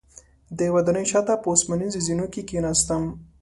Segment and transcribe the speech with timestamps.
[0.57, 3.03] د ودانۍ شاته په اوسپنیزو زینو کې کیناستم.